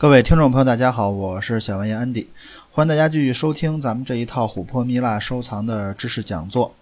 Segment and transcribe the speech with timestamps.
[0.00, 2.26] 各位听众朋友，大家好，我是小文言安迪，
[2.70, 6.74] 欢迎大家继续收听咱们这一套琥珀蜜蜡收藏的知识讲座。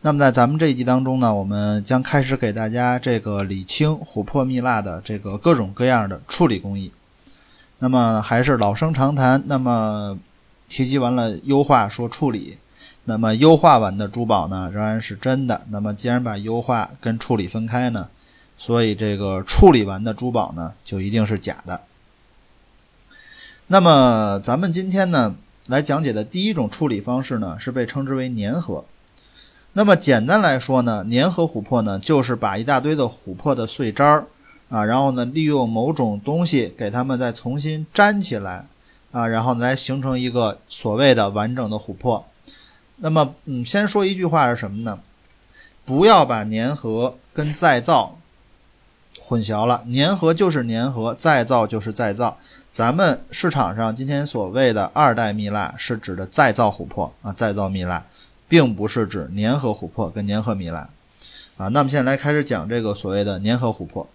[0.00, 6.90] 那么在咱们这一集当中呢，我们将开始给大家这个理清琥珀蜜蜡的这个各种各样的处理工艺。
[7.80, 10.18] 那么还是老生常谈，那么
[10.66, 12.56] 提及完了优化说处理，
[13.04, 15.60] 那么优化完的珠宝呢仍然是真的。
[15.68, 18.08] 那么既然把优化跟处理分开呢，
[18.56, 21.78] 所以这个处理完的珠宝呢就一定是假的。
[23.66, 25.36] 那么咱们今天呢
[25.66, 28.84] 来讲解的第一种处理方式呢，是被称之为粘合。
[29.72, 34.26] 那么简单来说呢，粘合琥珀呢，就是把一大堆的琥珀的碎渣儿
[34.68, 38.66] 啊，然后呢利用某种东西给它们再重新粘起来
[39.12, 42.24] 啊，然后来形成一个所谓的完整的琥珀。
[42.98, 45.00] 那么嗯，先说一句话是什么呢？
[45.86, 48.18] 不要把粘合跟再造
[49.20, 52.38] 混淆了，粘合就是粘合，再造就是再造。
[52.74, 58.04] 咱们市场上今天所谓的二代蜜蜡是指的再造琥珀啊，再造蜜蜡，
[58.48, 60.88] 并不是指粘合琥珀跟粘合蜜蜡
[61.56, 61.68] 啊。
[61.68, 64.08] 那么现在来开始讲这个所谓的粘合琥珀。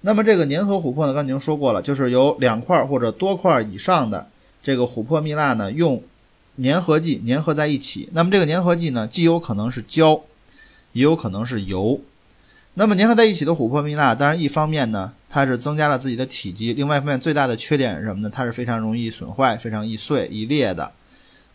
[0.00, 4.26] 那么这个粘合琥珀呢，刚才已经说过了，就是由两块或者多块以上的
[4.64, 6.02] 这个琥珀蜜蜡呢，用
[6.60, 8.08] 粘合剂粘合在一起。
[8.14, 10.22] 那么这个粘合剂呢，既有可能是胶，
[10.90, 12.00] 也有可能是油。
[12.74, 18.30] 那么粘合在一起的琥珀蜜蜡，当然一方面呢，它是增加了自己的体积；另外一方面，最大的缺点是什么呢？
[18.30, 20.92] 它是非常容易损坏、非常易碎、易裂的。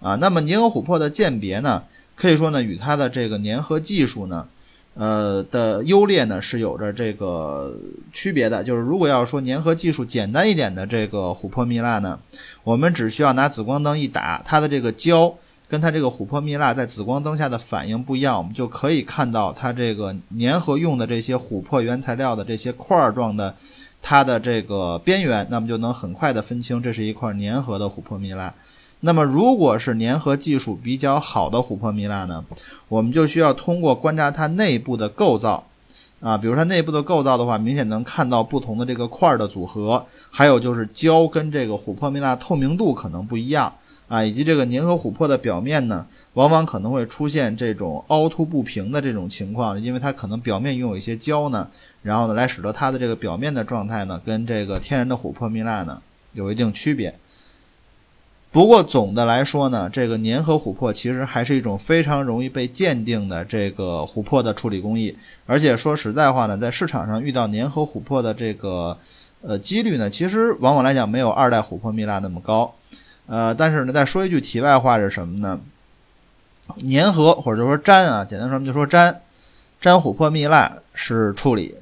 [0.01, 1.83] 啊，那么粘合琥珀的鉴别呢，
[2.15, 4.47] 可以说呢，与它的这个粘合技术呢，
[4.95, 7.77] 呃的优劣呢是有着这个
[8.11, 8.63] 区别的。
[8.63, 12.19] 就是如果要说粘合技术简单一点的这个琥珀蜜蜡呢，
[12.63, 15.37] 我们只需要拿紫光灯一打，它的这个胶。
[15.69, 23.53] 跟它这个琥珀蜜蜡在紫光灯下的反应不一样，我们就可以看到它这个粘合用的这些琥珀原材料的这些块状的
[24.01, 28.53] 它的这个边缘，那么就能很快的分清这是一块粘合的琥珀蜜蜡。
[29.01, 32.43] 那么如果是粘合技术比较好的琥珀蜜蜡呢，
[32.87, 35.63] 我们就需要通过观察它内部的构造
[36.21, 43.71] 啊，比如它内部的构造的话，明显能看到不同的这个块的组合，还有就是胶跟这个琥珀蜜蜡透明度可能不一样。
[44.07, 51.69] 啊，以及这个粘合琥珀的表面呢，往往可能会出现这种凹凸不平的这种情况，因为它可能表面拥有一些胶呢，
[52.03, 56.01] 然后呢，来使得它的这个表面的状态呢，跟这个天然的琥珀蜜蜡呢
[56.31, 57.13] 有一定区别。
[58.49, 65.13] 不过总的来说呢，这个粘合琥珀其实还是一种非常容易被鉴定的这个琥珀的处理工艺，
[65.45, 68.97] 而且说实在话呢，在市场上遇到粘合琥珀的这个
[69.41, 72.73] 呃几率呢，其实往往来讲没有二代琥珀蜜蜡那么高。
[73.27, 75.59] 呃，但是呢，再说一句题外话是什么呢？
[76.89, 79.21] 粘合或者说粘啊，简单说就说粘，
[79.81, 81.75] 粘琥珀蜜蜡是处理，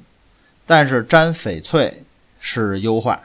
[0.66, 2.02] 但是粘翡翠
[2.40, 3.20] 是优化。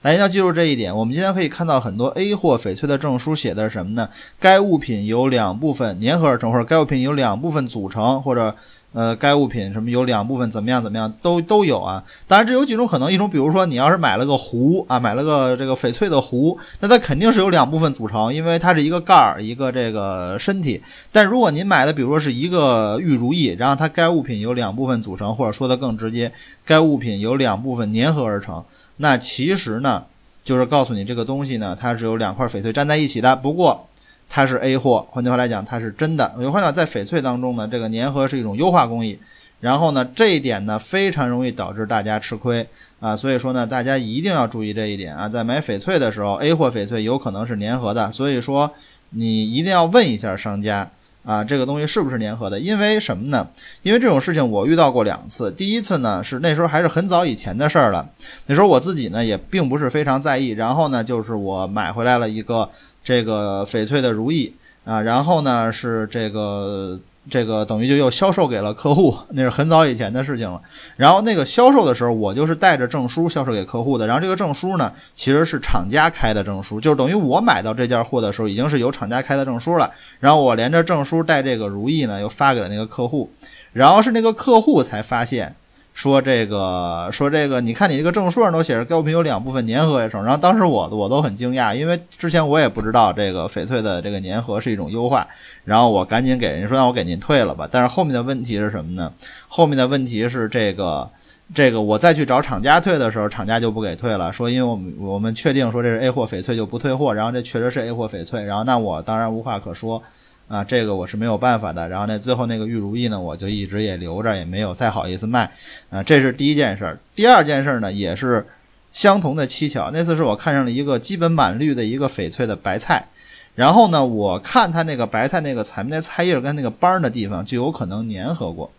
[0.00, 0.94] 大家要记住这一点。
[0.96, 4.08] 我们今天可以看到很多 A 货翡翠的证书写的是什么呢？
[4.40, 8.56] 该物品由两部分粘合而成，或者该物品由两部分组成，或者。
[8.94, 12.02] 呃，该物品什么有两部分，怎么样怎么样都都有啊。
[12.26, 20.82] 当然，这有几种可能，一种比如说你要是买了个壶啊，买了个这个翡翠的壶，那它肯定是有两部分组成，因为它是一个盖儿一个这个身体。
[21.12, 26.32] 但如果您买的比如说是一个玉如意，然后它该物品有两部分组成，或者说的更直接，
[26.64, 28.64] 该物品有两部分粘合而成，
[28.96, 30.04] 那其实呢
[30.42, 33.36] 就是告诉你这个东西呢它是由两块翡翠粘在一起的。
[33.36, 33.84] 不过。
[34.28, 36.30] 它是 A 货，换句话来讲，它是真的。
[36.38, 39.18] 有话讲，在翡翠当中呢，这个粘合是一种优化工艺，
[39.58, 42.66] 然后呢，这一点呢非常容易导致大家吃亏
[43.00, 43.16] 啊。
[43.16, 48.70] 所以说呢，大家一定要注意这一点啊，在买翡翠的时候，A 货翡翠有可能是粘合的，所以说
[49.10, 50.90] 你一定要问一下商家
[51.24, 52.60] 啊，这个东西是不是粘合的？
[52.60, 53.48] 因为什么呢？
[53.82, 55.50] 因为这种事情我遇到过两次。
[55.50, 58.06] 第一次呢是那时候还是很早以前的事儿了，
[58.46, 62.68] 那时候我自己呢也并不是非常在意，然后呢就是我买回来了一个。
[63.08, 64.52] 这个翡翠的如意
[64.84, 67.00] 啊，然后呢是这个
[67.30, 70.60] 这个等于就又销售给了客户， 那是很早以前的事情了。
[70.94, 74.06] 然后那个销售的时候，我就是带着证书销售给客户的。
[74.06, 79.90] 然后这个证书呢，其实是厂家开的证书，就是等于我买到这件货的时候，已经是有厂家开的证书了。
[80.20, 83.30] 然后我连着证书带这个如意呢，又发给了那个客户，
[83.72, 85.54] 然后是那个客户才发现。
[85.98, 95.26] 说这个，说这个，你看你这个证书上都写着该物品有两部分粘合而成，然后当时我我都很惊讶，因为之前我也不知道这个翡翠的这个粘合是一种优化，
[95.64, 97.68] 然后我赶紧给人说让我给您退了吧。
[97.68, 99.12] 但是后面的问题是什么呢？
[99.48, 101.10] 后面的问题是这个，
[101.52, 110.00] 这个我再去找厂家退的时候，厂家就不给退了，说因为我们我们确定说这是 A 货翡翠就不退货，然后这确实是 A 货翡翠，然后那我当然无话可说。
[110.48, 111.88] 啊，这个我是没有办法的。
[111.88, 115.52] 然后呢，最后那个玉如意呢，我就一直也留着，也没有再好意思卖。
[115.90, 116.98] 啊，这是第一件事。
[117.14, 118.46] 第二件事呢，也是
[118.92, 119.90] 相同的蹊跷。
[119.92, 123.06] 那次是我看上了一个基本满绿的一个翡翠的白菜，
[123.54, 128.70] 然后呢，我看它那个白菜那个采那菜叶跟那个斑的地方就有可能粘合过，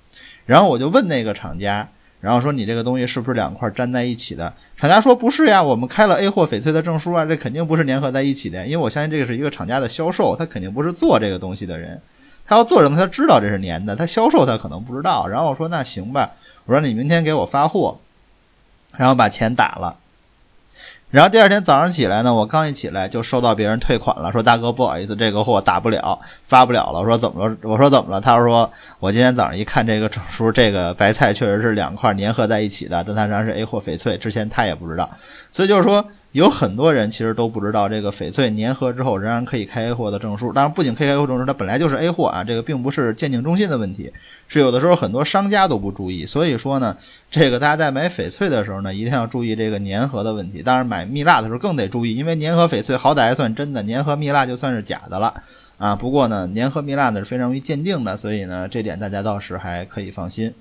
[0.45, 1.87] 然后我就问那个厂家。
[2.21, 4.53] 然后说你这个东西是不是两块粘在一起的？
[4.75, 8.65] 厂家说不是呀，我们开了 A 货翡翠的证书啊，这肯定不是粘合在一起的。
[8.65, 12.01] 因为我相信这个是一个厂家的销售，他肯定不是做这个东西的人。
[12.45, 15.27] 他要做什么，他知道这是粘的，他销售他可能不知道。
[15.27, 16.31] 然后我说那行吧，
[16.65, 17.99] 我说你明天给我发货，
[18.97, 19.95] 然后把钱打了。
[21.11, 26.99] 然后第二天早上起来呢，我刚一起来就收到别人退款了，说大哥不好意思，这个货打不了，发不了了。
[26.99, 27.57] 我说怎么了？
[27.63, 28.21] 我说怎么了？
[28.21, 35.09] 他说我今天早上一看这个证书，这个白菜确实是两块粘合在一起的，但它仍然是 A 货翡翠，之前他也不知道，
[35.51, 36.05] 所以就是说。
[36.31, 40.53] 有很多人其实都不知道，这个翡翠粘合之后仍然可以开 A 货的证书。
[40.53, 44.13] 当然，不仅可以开 A 货证书，它本来就是 A 货啊，这个并不是鉴定中心的问题，
[44.47, 46.27] 是有的时候很多商家都不注意。
[46.27, 46.95] 所以说呢，
[47.31, 50.61] 这个大家在买翡翠的时候呢，一定要注意这个粘合的问题。
[50.61, 55.33] 当然，买蜜蜡的时候更得注意，因为粘合翡翠好歹还算真的，粘合蜜蜡就算是假的了
[55.79, 55.95] 啊。
[55.95, 60.53] 不过呢，粘合蜜蜡呢是非常容易鉴定的，所以呢，这点大家倒是还可以放心。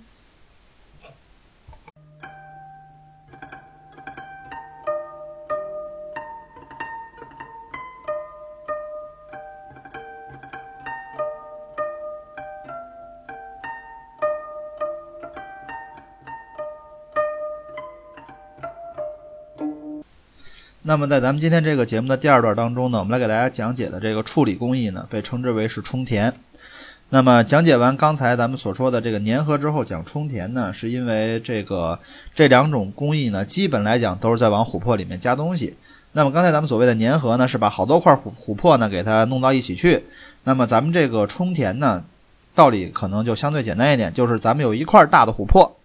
[20.88, 26.32] 那么在咱们今天这个节目的第二段当中呢，我们来给大家讲解的这个处理工艺呢，被称之为是冲填。
[27.10, 31.98] 那么讲解完刚才咱们所说的这个粘合之后，讲冲填呢，是因为这个
[32.34, 35.76] 这两种工艺呢，基本来讲都是在往琥珀里面加东西。
[36.12, 40.04] 那么刚才咱们所谓的粘合呢，是把好多块琥琥珀呢给它弄到一起去。
[40.44, 42.02] 那么咱们这个冲填呢，
[42.54, 45.76] 道理可能就相对简单一点，就是咱们有一块大的琥珀。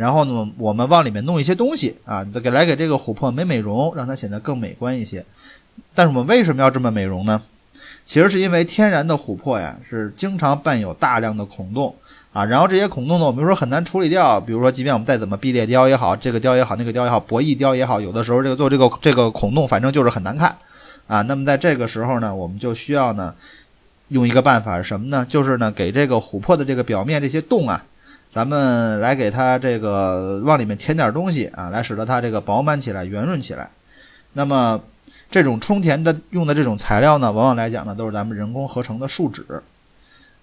[0.00, 5.26] 然后呢，我们往里面弄一些东西啊，给来给这个琥珀美美容，让它显得更美观一些。
[5.94, 7.42] 但是我们为什么要这么美容呢？
[8.06, 11.94] 其实是因为天然的琥珀呀，是经常伴有大量的孔洞
[12.32, 12.46] 啊。
[12.46, 14.40] 然后这些孔洞呢，我们说很难处理掉。
[14.40, 20.56] 比如说，即便我们再怎么壁裂雕也好，这个雕也好，那个雕也好，博弈雕也好，有的时候这个做这个这个孔洞，反正就是很难看
[21.08, 21.20] 啊。
[21.20, 23.34] 那么在这个时候呢，我们就需要呢，
[24.08, 25.26] 用一个办法是什么呢？
[25.28, 27.84] 就是呢，给这个琥珀的这个表面这些洞啊。
[28.30, 33.68] 咱们来给它这个往里面填点东西啊，来使得它这个饱满起来、圆润起来。
[34.34, 34.80] 那么
[35.28, 39.44] 这种充填的用的这种材料呢，往往来讲呢，都是咱们人工合成的树脂。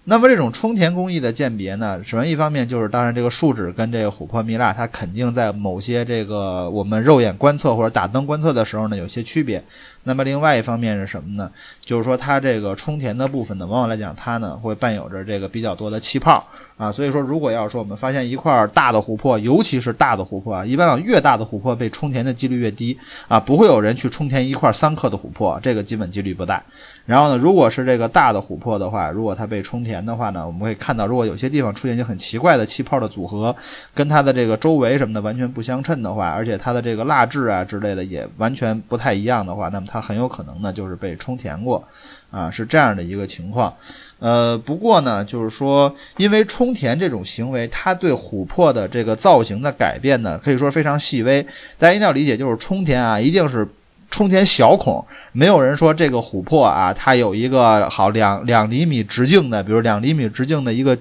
[0.04, 9.62] 那么这种充填工艺的鉴别呢，首先一方面就是，当然这个树脂跟这个琥珀蜜蜡，它肯定在某些这个我们肉眼观测或者打灯观测的时候呢，有些区别。
[10.08, 11.50] 那么另外一方面是什么呢？
[11.84, 16.42] 就是说它这个充填的部分呢，往往来讲它呢会伴有着这个比较多的气泡
[16.78, 26.62] 啊，所以说如果要是说我们发现一块大的琥珀，尤其是大的琥珀啊，一般讲越大的琥珀被充填的几率越低啊，不会有人去充填一块三克的琥珀，这个基本几率不大。
[27.04, 33.54] 然后呢，如果是这个大的琥珀的话，如果它被充填的话呢，我们会看到，如果有些地方出现一些很奇怪的气泡的组合，
[33.94, 39.97] 跟它的这个周围什么的完全不相称的话，而且它的这个蜡质啊之类的也完全不太一样的话，那么它。
[40.00, 41.82] 很有可能呢，就是被充填过，
[42.30, 43.74] 啊，是这样的一个情况。
[44.18, 51.42] 呃，不过呢，就是说，因为充填这种行为，它对琥珀的这个造型的改变呢，可以说非常细微。
[51.78, 53.68] 大家一定要理解，就是充填啊，一定是
[54.10, 60.96] 充填小孔，没有人说这个琥珀啊，它有一个好两两厘米直径的，比如两厘米直径的一个。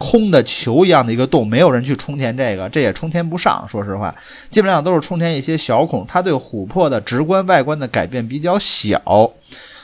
[0.00, 3.66] 空的球一样的一个洞，没有人去充填这个，这也充填不上。
[3.68, 4.14] 说实话，
[4.48, 8.98] 基本上都是充填一些小孔，它对琥珀的直观外观的改变比较小，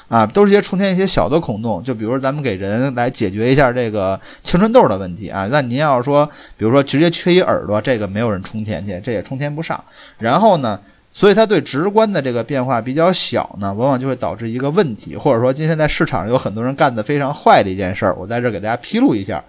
[0.09, 1.83] 啊，都是些充填一些小的孔洞。
[1.85, 9.85] 就比如咱们给人来解决一下这个青春痘的问题啊，那您要是说，比如说直接缺一耳朵，这个没有人充填去，这也充填不上。
[10.17, 10.81] 然后呢，
[11.13, 19.45] 所以它对直观的这个变化比较小呢，往往就会导致一个问题，或者说今天在市场上有很多人干的非常坏的一件事儿，我在这给大家披露一下。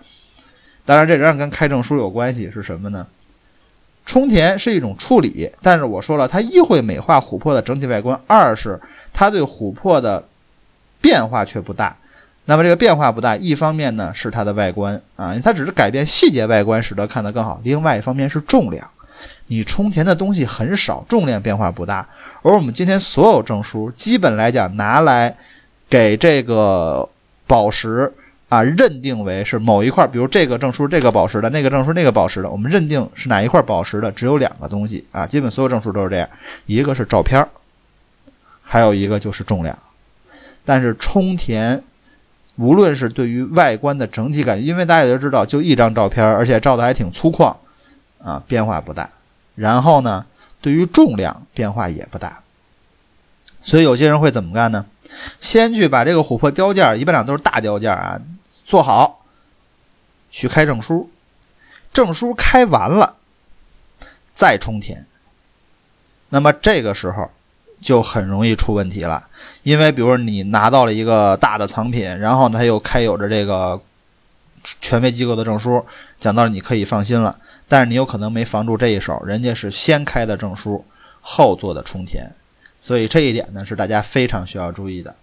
[0.88, 3.06] 当然，这仍然跟开证书有关系，是什么呢？
[4.06, 8.80] 充填是一种处理，但是我说了，它一会美化琥珀的整体外观，二是
[9.12, 10.24] 它对琥珀的
[11.02, 11.94] 变化却不大。
[12.46, 18.90] 那么这个变化不大，一方面呢是它的外观啊，它只是改变细节外观，使得看得更好；另外一方面是重量，
[19.48, 22.08] 你充填的东西很少，重量变化不大。
[22.44, 25.36] 而我们今天所有证书，基本来讲拿来
[25.90, 27.10] 给这个
[27.46, 28.10] 宝石。
[28.50, 36.30] 啊，认定为是某一块，比如这个证书这个宝石的，那个证书那个宝石的，我们认定是哪一块宝石的，只有两个东西啊，基本所有证书都是这样，
[36.66, 37.46] 一个是照片
[38.64, 39.78] 还有一个就是重量。
[40.64, 41.84] 但是充填，
[42.56, 47.54] 无论是对于外观的整体感觉，因为大家都知道，就一张照片而且照的还挺粗犷，
[48.24, 49.10] 啊，变化不大。
[49.56, 50.26] 然后呢，
[50.62, 52.42] 对于重量变化也不大。
[53.62, 54.86] 所以有些人会怎么干呢？
[55.40, 58.20] 先去把这个琥珀雕件，一般讲都是大雕件啊，
[58.68, 59.24] 做好，
[60.30, 61.10] 去开证书，
[61.94, 63.16] 证书开完了
[64.34, 65.06] 再充填。
[66.28, 67.32] 那么这个时候
[67.82, 69.30] 就很容易出问题了，
[69.64, 73.82] 因为比如你拿到了一个大的藏品，然后呢，他又开有着这个
[74.82, 75.86] 权威机构的证书，
[76.20, 77.40] 讲道理你可以放心了。
[77.70, 80.84] 但是你有可能没防住这一手，人家是先开的证书，
[81.22, 82.36] 后做的充填，
[82.82, 85.16] 所以这一点呢是大家非常需要注意的。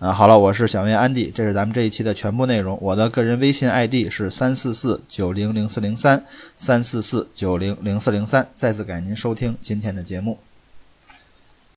[0.00, 2.78] 啊，好了，我是小薇安迪，这是咱们这一期的全部内容。
[2.80, 6.24] 我的个人微信 ID 是三四四九零零四零三
[6.56, 8.48] 三四四九零零四零三。
[8.56, 10.38] 再次感谢您收听今天的节目。